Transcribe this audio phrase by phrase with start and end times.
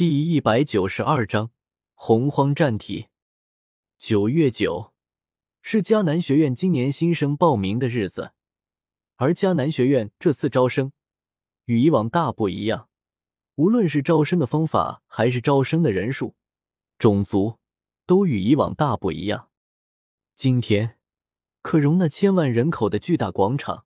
[0.00, 1.50] 第一百九十二章
[1.92, 3.08] 洪荒战体。
[3.98, 4.94] 九月九
[5.60, 8.32] 是迦南学院今年新生报名的日子，
[9.16, 10.92] 而迦南学院这次招生
[11.66, 12.88] 与以往大不一样，
[13.56, 16.34] 无论是招生的方法还是招生的人数、
[16.98, 17.58] 种族，
[18.06, 19.50] 都与以往大不一样。
[20.34, 20.98] 今天，
[21.60, 23.84] 可容纳千万人口的巨大广场，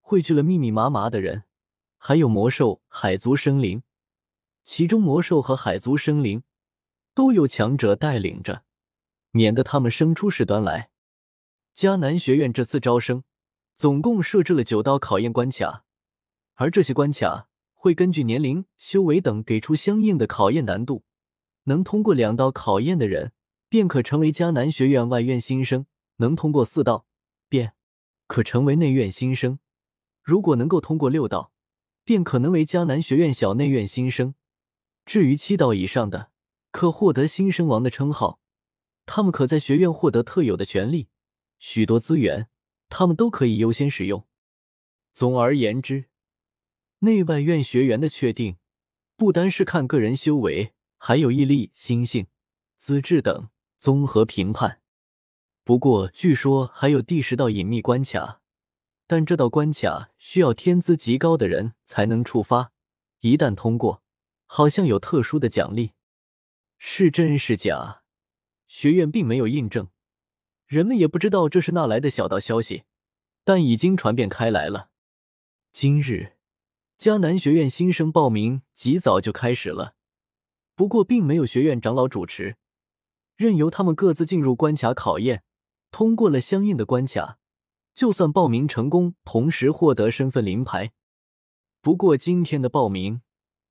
[0.00, 1.44] 汇聚了密密麻麻的人，
[1.98, 3.84] 还有魔兽、海族生灵。
[4.66, 6.42] 其中魔兽和海族生灵
[7.14, 8.64] 都有强者带领着，
[9.30, 10.90] 免得他们生出事端来。
[11.74, 13.22] 迦南学院这次招生
[13.76, 15.84] 总共设置了九道考验关卡，
[16.56, 21.04] 而这些关卡会根据年龄、修为等给出相应的考验难度。
[21.64, 23.32] 能通过两道考验的人，
[23.68, 25.84] 便可成为迦南学院外院新生；
[26.16, 27.06] 能通过四道，
[27.48, 27.74] 便
[28.26, 29.60] 可成为内院新生。
[30.22, 31.52] 如果能够通过六道，
[32.04, 34.34] 便可能为迦南学院小内院新生。
[35.06, 36.32] 至于七道以上的，
[36.72, 38.40] 可获得新生王的称号。
[39.06, 41.08] 他们可在学院获得特有的权利，
[41.60, 42.48] 许多资源，
[42.88, 44.26] 他们都可以优先使用。
[45.12, 46.06] 总而言之，
[46.98, 48.56] 内外院学员的确定，
[49.16, 52.26] 不单是看个人修为，还有毅力、心性、
[52.76, 54.80] 资质等综合评判。
[55.62, 58.40] 不过，据说还有第十道隐秘关卡，
[59.06, 62.72] 但这道关卡需要天资极高的人才能触发，
[63.20, 64.02] 一旦通过。
[64.46, 65.92] 好像有特殊的奖励，
[66.78, 68.02] 是真是假？
[68.68, 69.88] 学院并没有印证，
[70.66, 72.84] 人们也不知道这是哪来的小道消息，
[73.44, 74.90] 但已经传遍开来了。
[75.72, 76.36] 今日
[76.98, 79.94] 迦南学院新生报名极早就开始了，
[80.74, 82.56] 不过并没有学院长老主持，
[83.36, 85.42] 任由他们各自进入关卡考验，
[85.90, 87.38] 通过了相应的关卡，
[87.94, 90.92] 就算报名成功，同时获得身份临牌。
[91.80, 93.22] 不过今天的报名。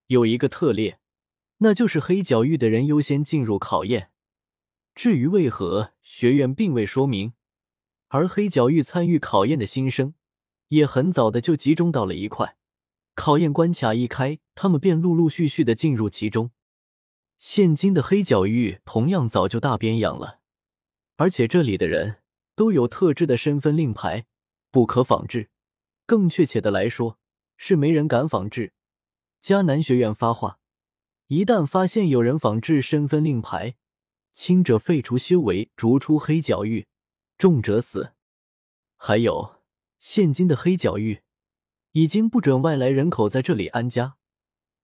[0.07, 0.95] 有一个特例，
[1.57, 4.11] 那就是黑角域的人优先进入考验。
[4.93, 7.33] 至于为何，学院并未说明。
[8.09, 10.13] 而黑角域参与考验的新生，
[10.69, 12.55] 也很早的就集中到了一块。
[13.15, 16.51] 考验关卡一开，他们便陆陆续续的进入其中。
[17.37, 20.39] 现今的黑角域同样早就大变样了，
[21.17, 22.17] 而且这里的人
[22.55, 24.27] 都有特制的身份令牌，
[24.69, 25.49] 不可仿制。
[26.05, 27.17] 更确切的来说，
[27.57, 28.74] 是没人敢仿制。
[29.45, 30.57] 迦南学院发话：
[31.27, 33.75] 一旦发现有人仿制身份令牌，
[34.33, 36.87] 轻者废除修为，逐出黑角域；
[37.37, 38.13] 重者死。
[38.95, 39.61] 还有，
[39.99, 41.21] 现今的黑角域
[41.91, 44.17] 已经不准外来人口在这里安家，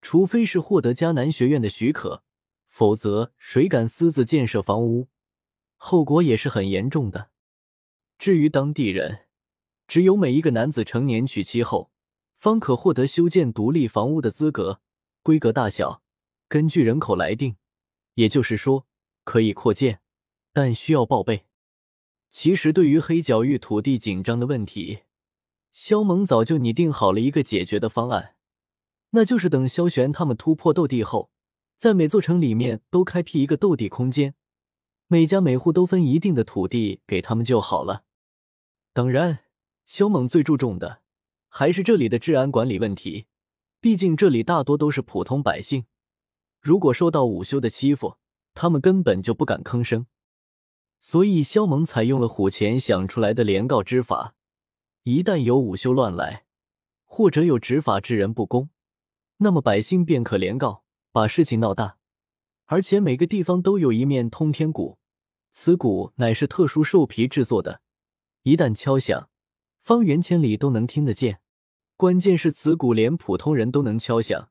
[0.00, 2.22] 除非是获得迦南学院的许可，
[2.68, 5.08] 否则谁敢私自建设房屋，
[5.74, 7.30] 后果也是很严重的。
[8.16, 9.26] 至于当地人，
[9.88, 11.91] 只有每一个男子成年娶妻后。
[12.42, 14.80] 方可获得修建独立房屋的资格，
[15.22, 16.02] 规格大小
[16.48, 17.54] 根据人口来定，
[18.14, 18.88] 也就是说
[19.22, 20.00] 可以扩建，
[20.52, 21.44] 但需要报备。
[22.32, 25.02] 其实对于黑角域土地紧张的问题，
[25.70, 28.34] 萧猛早就拟定好了一个解决的方案，
[29.10, 31.30] 那就是等萧玄他们突破斗帝后，
[31.76, 34.34] 在每座城里面都开辟一个斗帝空间，
[35.06, 38.02] 每家每户都分一定的土地给他们就好了。
[38.92, 39.44] 当然，
[39.86, 41.01] 萧猛最注重的。
[41.54, 43.26] 还是这里的治安管理问题，
[43.78, 45.84] 毕竟这里大多都是普通百姓，
[46.62, 48.16] 如果受到午休的欺负，
[48.54, 50.06] 他们根本就不敢吭声。
[50.98, 54.34] 所以萧猛采用了虎钳想出来的连告之法，
[55.02, 56.46] 一旦有午休乱来，
[57.04, 58.70] 或者有执法之人不公，
[59.36, 61.98] 那么百姓便可连告，把事情闹大。
[62.64, 64.98] 而且每个地方都有一面通天鼓，
[65.50, 67.82] 此鼓乃是特殊兽皮制作的，
[68.44, 69.28] 一旦敲响，
[69.82, 71.40] 方圆千里都能听得见。
[71.96, 74.50] 关键是此鼓连普通人都能敲响，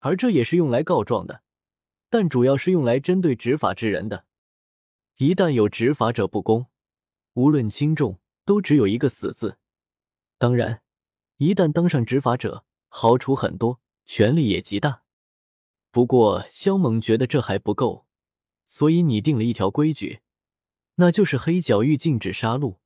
[0.00, 1.42] 而这也是用来告状的，
[2.10, 4.26] 但主要是用来针对执法之人的。
[5.18, 6.66] 一旦有执法者不公，
[7.34, 9.58] 无论轻重，都只有一个死字。
[10.36, 10.82] 当然，
[11.36, 15.04] 一旦当上执法者，好处很多，权力也极大。
[15.92, 18.06] 不过萧猛觉得这还不够，
[18.66, 20.22] 所以拟定了一条规矩，
[20.96, 22.78] 那就是黑角域禁止杀戮，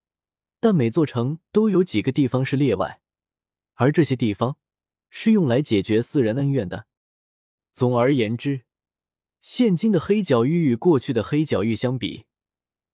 [0.60, 3.00] 但每座城都有几个地方是例外。
[3.74, 4.58] 而这些地方
[5.08, 6.86] 是用来解决私人恩怨的。
[7.72, 8.66] 总而言之，
[9.40, 12.26] 现今的黑角域与过去的黑角域相比，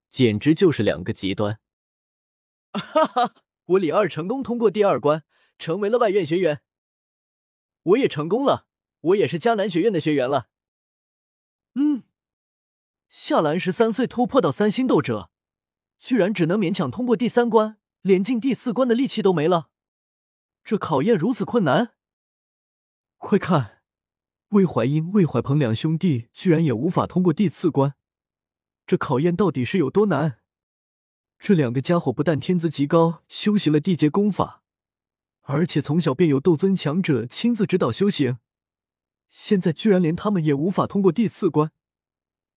[0.08, 1.58] 简直就是两个极端。
[2.72, 3.34] 哈哈，
[3.64, 5.24] 我李二成功通过第二关，
[5.58, 6.60] 成为了外院学员。
[7.82, 8.66] 我也成功了，
[9.00, 10.48] 我也是迦南学院的学员了。
[11.74, 12.04] 嗯，
[13.08, 15.30] 夏兰十三岁突破到三星斗者，
[16.06, 19.70] 居然只能勉强通过第三关，连进第四关的力气都没了。
[20.62, 21.96] 这考验如此困难，
[23.16, 23.82] 快看，
[24.50, 27.96] 魏怀英、魏怀鹏两兄弟居然也无法通过第四关，
[28.86, 30.38] 这考验到底是有多难？
[31.40, 34.62] 这两个家伙不但天资极高，修习了地阶功法，
[35.40, 38.38] 而且从小便有斗尊强者亲自指导修行，
[39.28, 41.72] 现在居然连他们也无法通过第四关，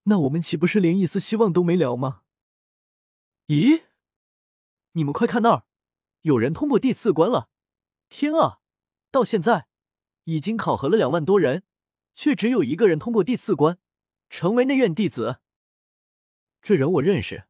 [0.04, 2.22] 那我们岂不是连一丝希望都没了吗？
[3.50, 3.82] 咦，
[4.92, 5.64] 你们快看那儿，
[6.22, 7.50] 有人通过第四关了！
[8.08, 8.60] 天啊，
[9.10, 9.66] 到现在
[10.26, 11.64] 已经考核了两万多人，
[12.14, 13.80] 却只有一个人通过第四关，
[14.30, 15.40] 成为内院弟子。
[16.62, 17.48] 这人我认识。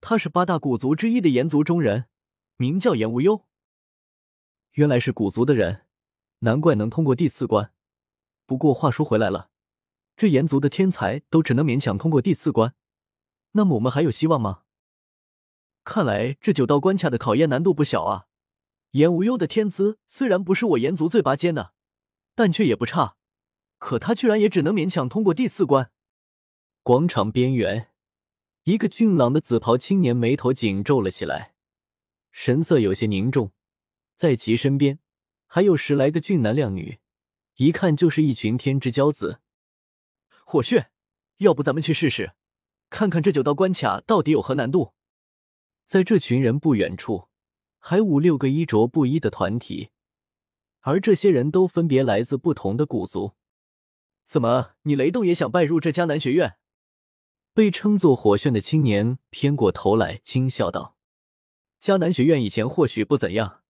[0.00, 2.06] 他是八大古族之一的炎族中人，
[2.56, 3.44] 名叫炎无忧。
[4.74, 5.86] 原来是古族的人，
[6.40, 7.72] 难怪能通过第四关。
[8.46, 9.50] 不过话说回来了，
[10.16, 12.76] 这炎族的天才都只能勉强通过第四关，
[13.52, 14.61] 那么我们还有希望吗？
[15.84, 18.26] 看来这九道关卡的考验难度不小啊！
[18.92, 21.72] 颜无忧的天资虽然不是我炎族最拔尖的，
[22.34, 23.16] 但却也不差。
[23.78, 25.90] 可他居然也只能勉强通过第四关。
[26.82, 27.88] 广场边缘。
[28.64, 31.54] 一个俊朗的紫袍青年眉头紧皱了起来，
[32.30, 33.50] 神色有些凝重。
[34.14, 35.00] 在其身边
[35.46, 37.00] 还有十来个俊男靓女，
[37.56, 39.40] 一看就是一群天之骄子。
[40.44, 40.92] 火血，
[41.38, 42.34] 要不咱们去试试，
[42.88, 44.94] 看看这九道关卡到底有何难度？
[45.84, 47.28] 在这群人不远处，
[47.78, 49.90] 还五六个衣着不一的团体，
[50.80, 53.34] 而这些人都分别来自不同的古族。
[54.24, 56.56] 怎么，你雷动也想拜入这迦南学院？
[57.52, 60.96] 被称作火炫的青年偏过头来轻笑道
[61.82, 63.60] ：“迦南学院以前或许不怎样，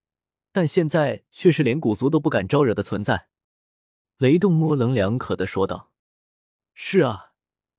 [0.53, 3.27] 但现在却是连古族都不敢招惹的存在。”
[4.19, 5.91] 雷动模棱两可的说道
[6.75, 7.33] ：“是啊，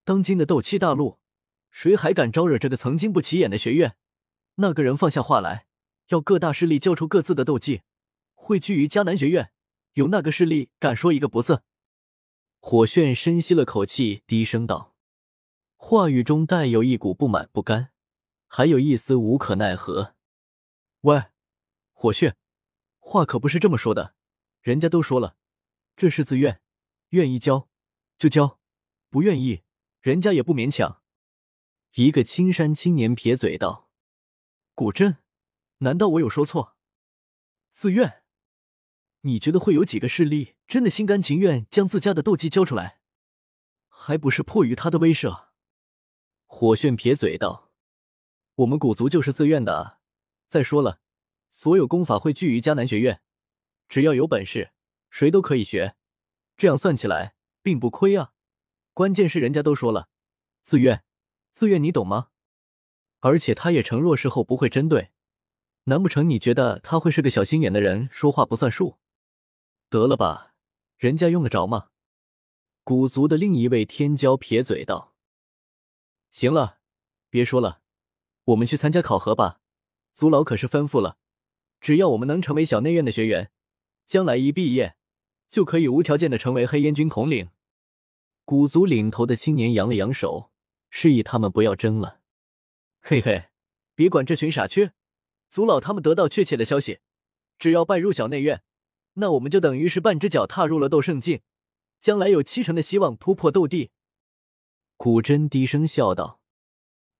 [0.03, 1.19] 当今的斗气大陆，
[1.71, 3.95] 谁还敢招惹这个曾经不起眼的学院？
[4.55, 5.65] 那个人放下话来，
[6.07, 7.81] 要各大势力交出各自的斗技，
[8.33, 9.51] 汇聚于迦南学院，
[9.93, 11.63] 有那个势力敢说一个不字？”
[12.59, 14.95] 火炫深吸了口气，低声道。
[15.75, 17.91] 话语中带有一股不满不甘，
[18.47, 20.15] 还有一丝无可奈何。
[21.01, 21.23] 喂，
[21.91, 22.37] 火炫，
[22.99, 24.15] 话可不是这么说的。
[24.61, 25.35] 人家都说了，
[25.97, 26.61] 这是自愿，
[27.09, 27.67] 愿意交
[28.17, 28.59] 就交，
[29.09, 29.63] 不愿意，
[29.99, 31.01] 人家也不勉强。
[31.95, 33.89] 一个青山青年撇嘴道
[34.75, 35.17] ：“古镇，
[35.79, 36.75] 难道我有说错？
[37.69, 38.23] 自愿？
[39.21, 42.99] 你觉得会有几个势力真的心甘情愿将自家的斗技交出来？
[43.87, 45.49] 还不是迫于他的威慑？”
[46.47, 47.71] 火炫撇嘴道
[48.55, 49.99] ：“我们古族就是自愿的。
[50.47, 51.01] 再说了，
[51.51, 53.21] 所有功法汇聚于迦南学院，
[53.87, 54.71] 只要有本事，
[55.11, 55.95] 谁都可以学。
[56.57, 58.33] 这样算起来，并不亏啊。
[58.95, 60.09] 关键是人家都说了，
[60.63, 61.03] 自愿，
[61.51, 62.31] 自愿，你懂吗？
[63.23, 65.11] 而且他也承诺事后不会针对。
[65.85, 68.97] 难不成你觉得他会是个小心眼的人，说话不算数？
[69.89, 70.55] 得了吧，
[70.97, 71.87] 人家用得着吗？”
[72.83, 75.15] 古族的另一位天骄撇嘴道。
[76.31, 76.79] 行了，
[77.29, 77.79] 别说了，
[78.43, 79.61] 我们去参加考核吧。
[80.13, 81.17] 族老可是吩咐了，
[81.79, 83.51] 只要我们能成为小内院的学员，
[84.05, 84.97] 将来一毕业
[85.49, 87.49] 就可以无条件的成为黑烟军统领。
[88.43, 90.51] 古族领头的青年扬了扬手，
[90.89, 92.19] 示意他们不要争了。
[93.05, 93.49] 嘿嘿，
[93.95, 94.93] 别管这群傻缺，
[95.49, 97.01] 族老他们得到确切的消息，
[97.59, 98.63] 只要拜入小内院，
[99.15, 101.41] 那我们就等于是半只脚踏入了斗圣境，
[101.99, 103.91] 将来有七成的希望突破斗帝。
[104.95, 106.39] 古真低声笑道：“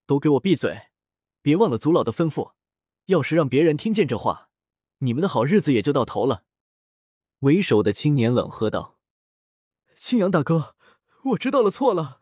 [0.07, 0.83] 都给我闭嘴！
[1.41, 2.53] 别忘了族老的吩咐。
[3.07, 4.49] 要是让别人听见这话，
[4.99, 6.45] 你们的好日子也就到头了。”
[7.39, 8.97] 为首的青年冷喝道
[9.95, 10.77] ：“青阳大哥，
[11.23, 12.21] 我知道了错了。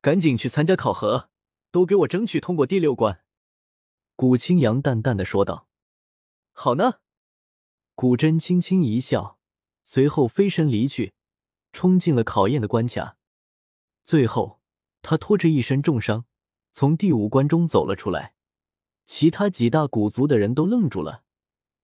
[0.00, 1.28] 赶紧去参加考核，
[1.70, 3.24] 都给我争取通过第六关。”
[4.16, 5.68] 古青阳淡淡的说道
[6.52, 7.00] ：“好呢。”
[7.94, 9.38] 古真轻轻一笑，
[9.82, 11.12] 随后飞身离去，
[11.72, 13.18] 冲进了考验的关卡。
[14.04, 14.60] 最后，
[15.02, 16.24] 他拖着一身重伤，
[16.72, 18.34] 从第五关中走了出来。
[19.04, 21.24] 其他几大古族的人都愣住了。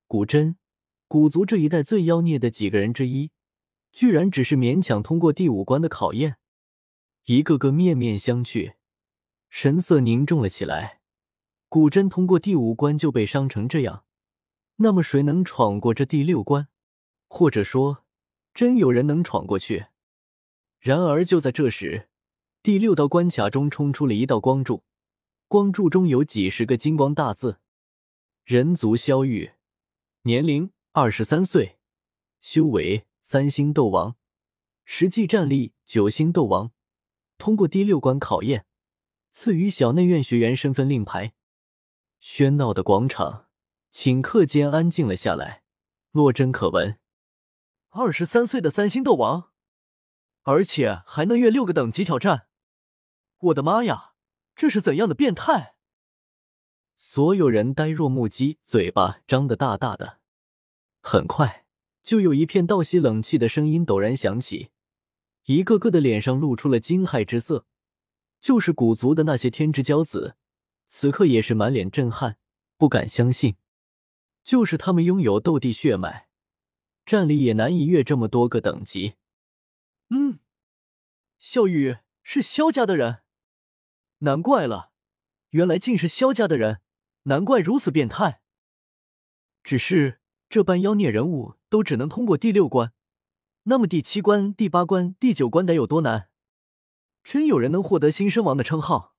[0.06, 0.56] 古真，
[1.08, 3.30] 古族这一代最妖孽的几个人之一，
[3.92, 6.38] 居然只是勉强通过第五关的考验，
[7.24, 8.74] 一个个面面相觑，
[9.48, 11.00] 神色凝重了起来。
[11.68, 14.04] 古真通过第五关就被伤成这样，
[14.76, 16.68] 那么谁能闯过这第六关？
[17.28, 18.04] 或者说，
[18.54, 19.86] 真有人能闯过去？
[20.78, 22.08] 然而，就在这时，
[22.62, 24.84] 第六道关卡中冲出了一道光柱，
[25.48, 27.58] 光柱中有几十个金光大字
[28.44, 29.52] ：“人族萧玉，
[30.22, 31.78] 年龄二十三岁，
[32.40, 34.16] 修为三星斗王，
[34.84, 36.70] 实际战力九星斗王，
[37.38, 38.66] 通过第六关考验，
[39.38, 41.34] 赐予小内院学员身份令牌。”
[42.22, 43.48] 喧闹的广场
[43.92, 45.62] 顷刻间安静了下来，
[46.10, 46.98] 落针可闻。
[47.90, 49.50] 二十三岁的三星斗王。
[50.44, 52.46] 而且还能越六个等级挑战。
[53.38, 54.14] 我的妈呀，
[54.54, 55.74] 这是怎样的变态？
[56.94, 60.20] 所有人呆若木鸡，嘴巴张得大大的。
[61.02, 61.66] 很快，
[62.02, 64.70] 就有一片倒吸冷气的声音陡然响起，
[65.44, 67.66] 一个个的脸上露出了惊骇之色。
[68.46, 70.36] 就是古族的那些天之骄子，
[70.86, 72.38] 此刻也是满脸震撼，
[72.76, 73.56] 不敢相信。
[74.44, 76.28] 就是他们拥有斗帝血脉，
[77.04, 79.14] 战力也难以越这么多个等级。
[80.10, 80.38] 嗯，
[81.36, 83.22] 萧雨是萧家的人，
[84.18, 84.92] 难怪了，
[85.50, 86.80] 原来竟是萧家的人，
[87.24, 88.42] 难怪如此变态。
[89.64, 92.92] 只是这般妖孽人物都只能通过第六关，
[93.64, 96.28] 那么第七关、第八关、第九关得有多难？
[97.26, 99.16] 真有人能获得新生王的称号？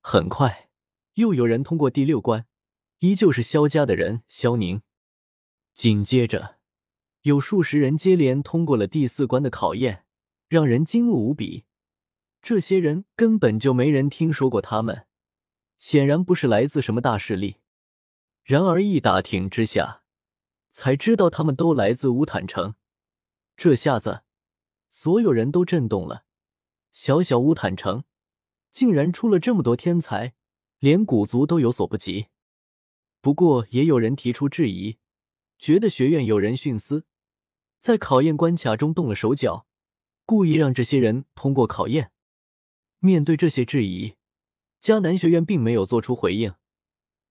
[0.00, 0.70] 很快，
[1.14, 2.48] 又有人通过第六关，
[2.98, 4.82] 依旧是萧家的人萧宁。
[5.72, 6.58] 紧接着。
[7.20, 10.04] 有数十人接连通过了第四关的考验，
[10.48, 11.64] 让人惊愕无比。
[12.42, 15.06] 这些人根本就没人听说过他们，
[15.78, 17.58] 显然不是来自什么大势力。
[18.42, 20.02] 然而一打听之下，
[20.70, 22.74] 才知道他们都来自乌坦城。
[23.56, 24.22] 这下子，
[24.88, 26.24] 所有人都震动了。
[26.92, 28.04] 小小乌坦城，
[28.70, 30.34] 竟然出了这么多天才，
[30.78, 32.26] 连古族都有所不及。
[33.20, 34.98] 不过，也有人提出质疑，
[35.58, 37.04] 觉得学院有人徇私。
[37.78, 39.66] 在考验关卡中动了手脚，
[40.26, 42.12] 故意让这些人通过考验。
[42.98, 44.16] 面对这些质疑，
[44.82, 46.54] 迦南学院并没有做出回应，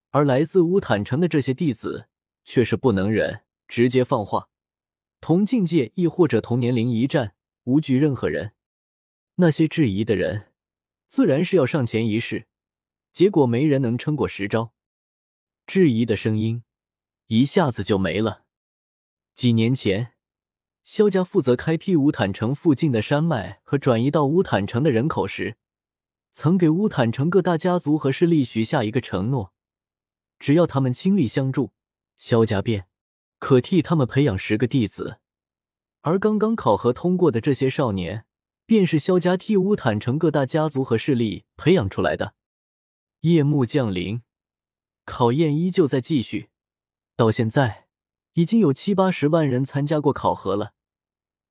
[0.09, 2.07] 而来自乌坦城的这些弟子
[2.43, 4.49] 却是不能忍，直接放话：
[5.21, 7.35] 同境界亦或者同年龄一战，
[7.65, 8.53] 无惧任何人。
[9.41, 10.51] 那些质疑的人
[11.07, 12.47] 自然是要上前一试，
[13.13, 14.73] 结果没人能撑过十招，
[15.65, 16.63] 质疑的声音
[17.27, 18.43] 一下子就没了。
[19.33, 20.13] 几年前。
[20.81, 25.55] 萧家负责开辟乌坦城附近的山脉和转移到乌坦城的人口时，
[26.31, 29.53] 曾给乌坦城各大家族和势力许下一个承诺：
[30.39, 31.73] 只要他们倾力相助，
[32.17, 32.87] 萧家便
[33.37, 35.19] 可替他们培养十个弟子。
[36.01, 38.25] 而刚刚考核通过的这些少年，
[38.69, 42.35] 便是萧家替乌坦城各大家族和势力培养出来的。
[43.21, 44.21] 夜幕降临，
[45.05, 46.49] 考验依旧在继续，
[47.15, 47.87] 到现在
[48.33, 50.73] 已经有七八十万人参加过考核了。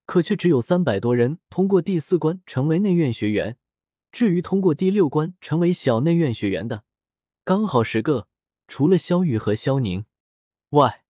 [0.06, 3.56] 可却只有三百多人通过第四关成为内院学员，
[4.12, 6.84] 至于通过第六关成为小内院学员的，
[7.44, 8.28] 刚好十个，
[8.68, 10.04] 除了萧玉和萧宁
[10.68, 11.02] 外，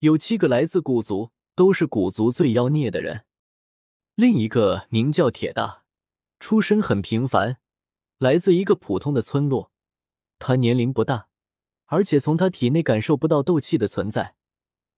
[0.00, 3.26] 有七个来自古族，都是古族最妖孽的人。
[4.14, 5.84] 另一个名叫铁大，
[6.38, 7.56] 出身很平凡，
[8.18, 9.72] 来自一个普通的村落。
[10.38, 11.28] 他年龄不大，
[11.86, 14.34] 而且从他体内感受不到斗气的存在，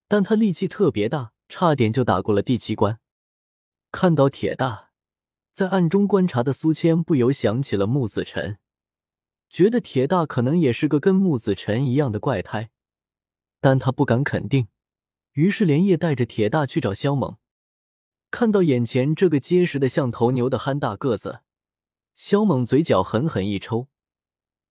[0.09, 2.99] 但他力气特别大，差点就打过了第七关。
[3.92, 4.90] 看到铁大
[5.52, 8.59] 在暗中观察的苏谦不由想起了木子辰，
[9.49, 12.71] 觉得铁大可能也是个跟木子辰一样的怪胎，
[13.61, 14.66] 但他不敢肯定，
[15.35, 17.37] 于是连夜带着铁大去找萧猛。
[18.34, 21.42] 看到眼前这个结实的像头牛的憨大个子，
[22.16, 23.86] 萧猛嘴角狠狠一抽，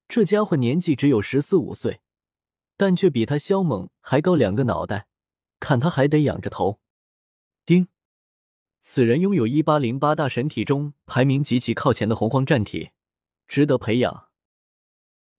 [0.09, 2.01] 这家伙年纪只有十四五岁，
[2.75, 5.07] 但却比他萧猛还高两个脑袋，
[5.61, 6.81] 看他还得仰着头。
[7.65, 7.87] 丁。
[8.81, 12.89] 此人拥有一八零八大神体中排名极其靠前的洪荒战体，
[13.47, 14.27] 值得培养。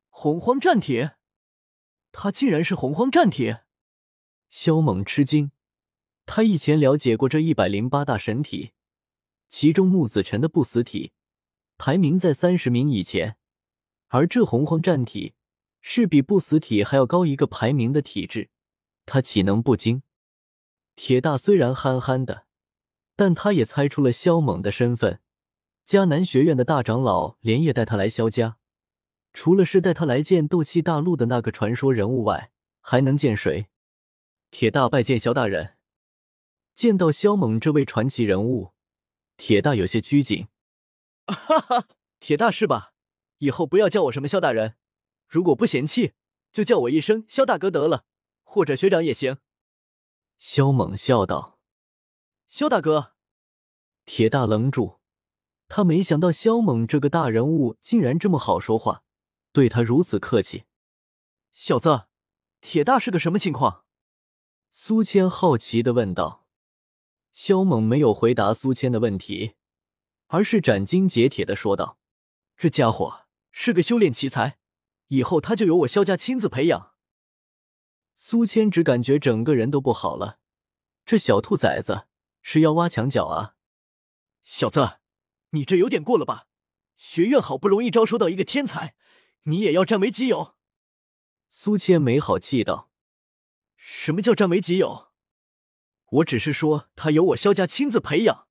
[0.08, 1.10] 洪荒战体，
[2.10, 3.56] 他竟然是洪荒战体！
[4.48, 5.50] 萧猛吃惊，
[6.26, 8.72] 他以前了解过这一百零八大神体，
[9.48, 11.12] 其中木子辰的不死体
[11.78, 13.36] 排名在三十名以前，
[14.08, 15.34] 而这洪荒战体
[15.80, 18.50] 是比不死体还要高一个排名的体质，
[19.06, 20.02] 他岂能不惊？
[20.96, 22.44] 铁大虽然憨憨的。
[23.16, 25.20] 但他也猜出了萧猛的身份，
[25.86, 28.56] 迦南学院的大长老连夜带他来萧家，
[29.32, 32.50] 除了是带他来见斗气大陆的那个传说人物外，
[32.80, 33.68] 还能见谁？
[34.50, 35.73] 铁大拜见萧大人。
[36.74, 38.72] 见到萧猛这位传奇人物，
[39.36, 40.48] 铁大有些拘谨。
[41.26, 41.88] 哈哈，
[42.20, 42.92] 铁大是吧？
[43.38, 44.76] 以后不要叫我什么萧大人，
[45.28, 46.14] 如果不嫌弃，
[46.52, 48.04] 就叫我一声萧大哥得了，
[48.42, 49.38] 或者学长也行。
[50.36, 51.58] 萧猛笑道。
[52.48, 53.14] 萧大哥，
[54.04, 55.00] 铁大愣住，
[55.68, 59.02] 他没想到萧猛这个大人物竟然这么好说话，
[59.52, 60.64] 对他如此客气。
[61.52, 62.06] 小子，
[62.60, 63.84] 铁大是个什么情况？
[64.70, 66.43] 苏谦好奇的问道。
[67.34, 69.56] 萧猛没有回答苏谦的问题，
[70.28, 71.98] 而是斩钉截铁的说道
[72.56, 74.58] ：“这家伙是个修炼奇才，
[75.08, 76.94] 以后他就由我萧家亲自培养。”
[78.16, 80.38] 苏谦只感觉整个人都不好了，
[81.04, 82.06] 这小兔崽子。
[82.46, 83.56] 是要挖墙脚啊！
[84.42, 84.98] 小子，
[85.52, 86.46] 你这有点过了吧？
[86.94, 88.94] 学院好不容易招收到一个天才，
[89.44, 90.54] 你也要占为己有？
[91.48, 92.90] 苏千没好气道
[93.76, 95.13] ：“什么叫占为己有？
[96.14, 98.46] 我只是说他由我萧家亲自培养，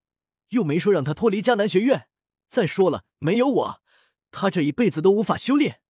[0.50, 2.08] 又没说让他脱离迦南学院。
[2.50, 3.82] 再说了，没有我，
[4.32, 5.82] 他这一辈子都无法修炼。”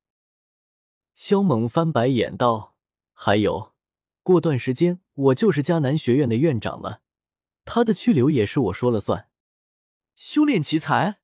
[1.15, 2.75] 萧猛翻白眼道
[3.13, 3.73] ：“还有，
[4.21, 7.01] 过段时间我就是迦南学院的院长了，
[7.65, 9.29] 他的去留也是我说了算。
[10.15, 11.21] 修炼奇才，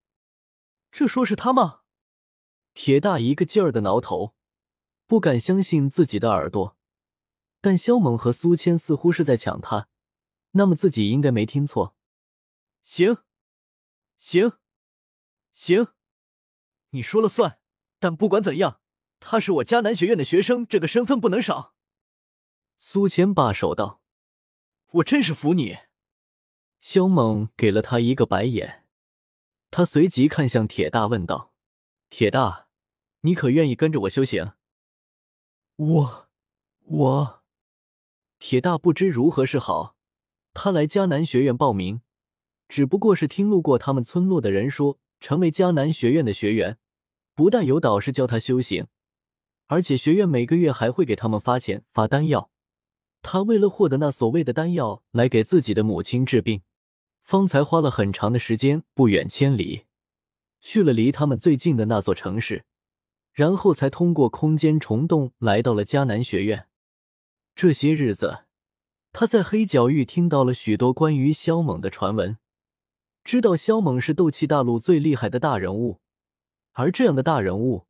[0.92, 1.82] 这说是他吗？”
[2.74, 4.34] 铁大一个劲儿的挠头，
[5.06, 6.76] 不敢相信自己的耳朵。
[7.62, 9.90] 但萧猛和苏谦似乎是在抢他，
[10.52, 11.96] 那么自己应该没听错。
[12.82, 13.18] 行，
[14.18, 14.54] 行，
[15.52, 15.88] 行，
[16.90, 17.60] 你说了算。
[18.00, 18.82] 但不管怎样。
[19.22, 21.76] 他是我迦南学院的学生，这个身份不能少。
[22.78, 24.02] 苏谦罢手道
[24.92, 25.78] ：“我真是服你。”
[26.80, 28.86] 萧猛给了他一个白眼，
[29.70, 31.54] 他随即看向铁大问道
[32.10, 32.70] ：“铁大，
[33.20, 34.54] 你可愿意跟着我修行？”
[35.76, 36.30] 我，
[36.86, 37.44] 我……
[38.40, 39.98] 铁大不知如何是好。
[40.62, 42.02] 他来迦南学院报名，
[42.68, 46.78] 只不过是听路过他们村落的人说，成为迦南学院的学员，
[47.34, 48.88] 不但有导师教他修行。
[49.68, 52.52] 而且学院每个月还会给他们发钱发丹药，
[53.22, 56.62] 他为了获得那所谓的丹药来给自己的母亲治病，
[57.24, 59.86] 方才花了很长的时间，不远千里，
[60.60, 62.66] 去了离他们最近的那座城市，
[63.32, 66.68] 然后才通过空间虫洞来到了迦南学院。
[67.56, 68.40] 这些日子，
[69.12, 72.38] 他在黑角域听到了许多关于萧猛的传闻，
[73.24, 76.00] 知道萧猛是斗气大陆最厉害的大人物，
[76.74, 77.88] 而这样的大人物。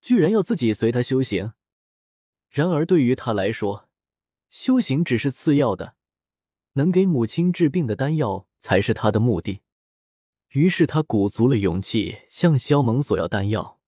[0.00, 1.52] 居然要自己随他修行，
[2.48, 3.90] 然而对于他来说，
[4.48, 5.94] 修行只是次要的，
[6.72, 9.60] 能给母亲治病的丹药才是他的目的。
[10.52, 13.78] 于是他鼓足了勇气向萧猛索要丹药。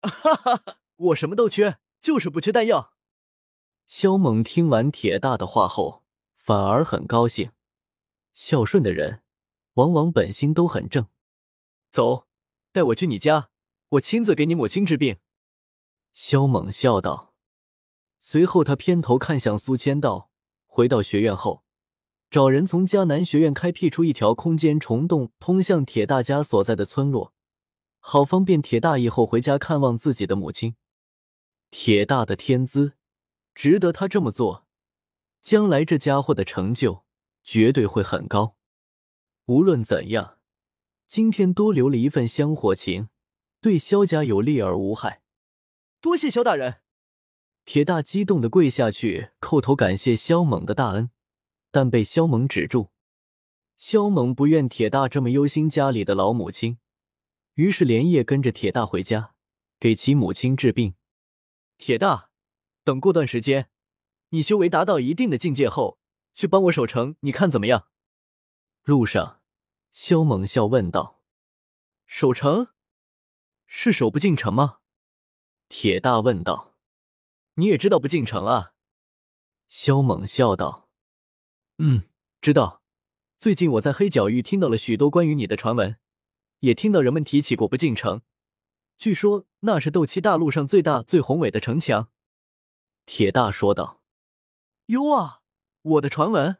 [0.00, 2.94] 哈哈哈，我什么都缺，就是不缺丹药。
[3.86, 6.03] 萧猛听完铁大的话后，
[6.44, 7.52] 反而很高兴。
[8.34, 9.22] 孝顺的人，
[9.74, 11.06] 往往本心都很正。
[11.90, 12.26] 走，
[12.70, 13.48] 带我去你家，
[13.92, 15.16] 我亲自给你母亲治病。
[16.12, 17.32] 萧猛笑道，
[18.20, 20.30] 随后他偏头看向苏千道
[20.68, 21.64] ：“回到学院后，
[22.28, 27.32] 找人从迦南学院开辟出一条空间虫洞，通向铁大家所在的村落，
[28.00, 30.76] 好方便铁大以后回家看望自己的母亲。
[31.70, 32.92] 铁大的天资
[33.54, 34.66] 值得他这么做，
[35.44, 37.04] 将来这家伙的成就
[37.42, 38.56] 绝对会很高。
[39.44, 40.38] 无论怎样，
[41.06, 43.10] 今天多留了一份香火情，
[43.60, 45.20] 对萧家有利而无害。”
[46.00, 46.80] 多谢萧大人，
[47.66, 51.10] 铁大激动的跪下去叩头感谢萧猛的大恩，
[51.70, 52.90] 但被萧猛止住。
[53.76, 56.78] 萧猛不愿铁大这么忧心家里的老母亲，
[57.56, 59.34] 于是连夜跟着铁大回家，
[59.78, 60.94] 给其母亲治病。
[61.76, 62.30] 铁大，
[62.82, 63.68] 等过段时间，
[64.34, 66.00] 你修为达到一定的境界后，
[66.34, 67.86] 去帮我守城，你看怎么样？
[68.82, 69.40] 路上，
[69.92, 71.22] 萧猛笑问道
[72.04, 72.70] ：“守城，
[73.64, 74.78] 是守不进城吗？”
[75.70, 76.74] 铁大问道
[77.54, 78.72] ：“你也知道不进城啊？”
[79.68, 80.88] 萧猛笑道
[81.78, 82.02] ：“嗯，
[82.40, 82.82] 知道。
[83.38, 85.96] 最近我在黑角域听到了许多关于你的传闻，
[86.58, 88.22] 也听到人们提起过不进城。
[88.98, 92.10] 据说那是斗气大陆上最大、最宏伟的城墙。”
[93.06, 94.00] 铁大说道
[94.86, 95.40] ：“哟啊，
[95.80, 96.58] 我的传闻，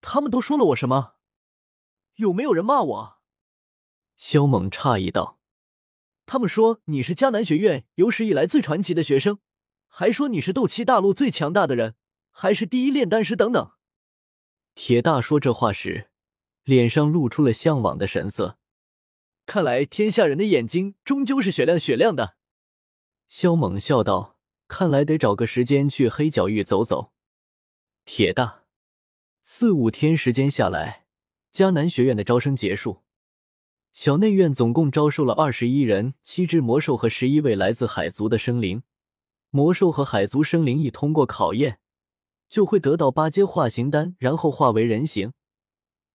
[0.00, 1.14] 他们都说了我什么？
[2.14, 3.18] 有没有人骂我？”
[4.16, 5.40] 萧猛诧异道。
[6.26, 9.40] 他们说你是迦南学院有史以来最传奇的学生，
[9.88, 11.96] 还说你是斗气大陆最强大的人，
[12.30, 13.72] 还是第一炼丹师等等。
[14.74, 16.10] 铁大说这话时，
[16.62, 18.58] 脸上露出了向往的神色。
[19.44, 22.36] 看来天下人的眼睛终究是雪亮雪亮的。
[23.26, 27.12] 萧猛笑道：“看来得找个时间去黑角域走走。”
[28.06, 28.64] 铁大，
[29.42, 31.06] 四五天时间下来，
[31.50, 33.02] 迦南学院的招生结束。
[33.92, 38.82] 小内院总共招收了二十一人，七只魔兽和十一位来自海族的生灵。
[39.48, 41.80] 魔兽和海族生灵一通过考验，
[42.48, 45.32] 就会得到八阶化形丹，然后化为人形。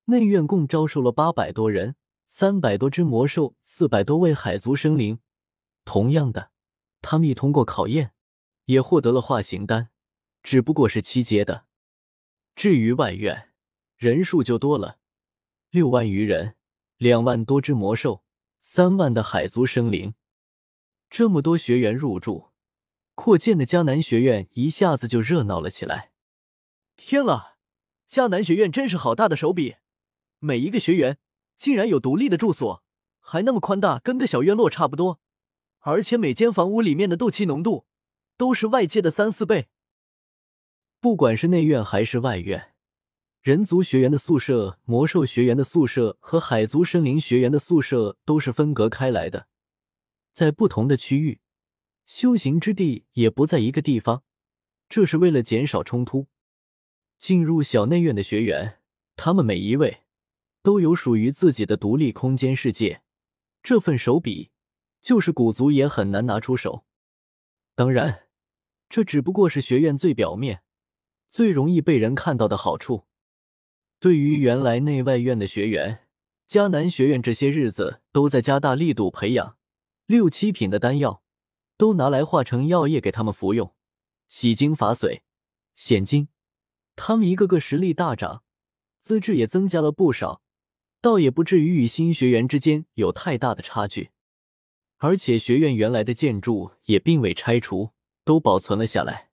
[0.06, 1.96] 内院共招收了八百多人，
[2.28, 5.20] 三百多只魔兽，四百多位海族生灵。
[5.84, 6.52] 同样的，
[7.02, 8.12] 他们一通过考验，
[8.66, 9.90] 也获得了化形丹，
[10.44, 11.66] 只不过是七阶的。
[12.60, 13.52] 至于外院，
[13.96, 14.98] 人数就多了，
[15.70, 16.58] 六万余人。
[16.98, 18.26] 两万多只魔兽，
[18.60, 20.14] 三万的海族生灵，
[21.10, 22.50] 这么多学员入住，
[23.16, 26.12] 扩建的迦南学院一下子就热闹了起来。
[26.98, 27.56] 天啊，
[28.10, 29.78] 迦南学院真是好大的手笔！
[30.40, 31.18] 每一个学员
[31.56, 32.84] 竟然有独立的住所，
[33.22, 35.22] 还那么宽大，跟个小院落差不多。
[35.80, 37.86] 而且每间房屋里面的斗气浓度
[38.36, 39.70] 都是外界的三四倍。
[41.02, 42.74] 不管是内院还是外院，
[43.42, 49.48] 人族学员的宿舍、魔兽学员的宿舍和海族生灵学员的宿舍都是分隔开来的，
[50.34, 51.40] 在不同的区域，
[52.06, 54.24] 修行之地也不在一个地方。
[54.90, 56.28] 这是为了减少冲突。
[57.18, 58.80] 进入小内院的学员，
[59.16, 60.02] 他们每一位
[60.62, 63.04] 都有属于自己的独立空间世界，
[63.64, 64.52] 这份手笔。
[65.02, 66.84] 就是古族也很难拿出手。
[67.74, 68.28] 当然，
[68.90, 70.62] 这只不过是学院最表面、
[71.30, 73.06] 最容易被人看到的好处。
[74.00, 76.08] 对于原来内外院的学员，
[76.48, 79.58] 迦南学院这些日子都在加大力度培养
[80.08, 81.22] 六七品的丹药，
[81.78, 83.74] 都拿来化成药液给他们服用，
[84.28, 85.22] 洗精伐髓、
[85.76, 86.30] 显精。
[86.96, 88.44] 他们一个个实力大涨，
[89.00, 90.42] 资质也增加了不少，
[91.00, 94.10] 倒也不至于与新学员之间有太大的差距。
[94.98, 97.92] 而且学院原来的建筑也并未拆除，
[98.26, 99.29] 都保存了下来。